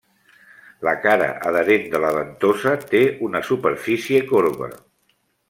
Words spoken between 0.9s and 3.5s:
cara adherent de la ventosa té una